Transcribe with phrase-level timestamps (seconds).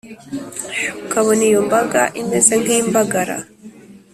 [1.05, 3.35] ukabona iyo mbaga imeze nk’imbagara